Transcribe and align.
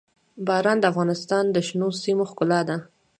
باران 0.47 0.77
د 0.79 0.83
افغانستان 0.91 1.43
د 1.51 1.57
شنو 1.67 1.87
سیمو 2.01 2.23
ښکلا 2.29 2.61
ده. 2.69 2.77